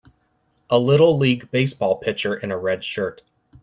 [0.71, 3.21] a little league baseball pitcher in a red shirt.